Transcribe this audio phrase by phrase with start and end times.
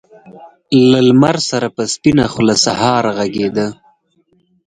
[0.89, 3.67] له لمر سره په سپينه خــــوله سهار غــــــــږېده